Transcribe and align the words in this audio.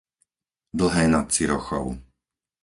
Dlhé 0.77 1.03
nad 1.07 1.27
Cirochou 1.35 1.87